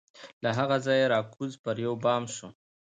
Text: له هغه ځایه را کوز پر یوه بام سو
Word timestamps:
له 0.43 0.49
هغه 0.57 0.77
ځایه 0.85 1.07
را 1.13 1.19
کوز 1.33 1.53
پر 1.63 1.75
یوه 1.85 1.97
بام 2.03 2.23
سو 2.35 2.47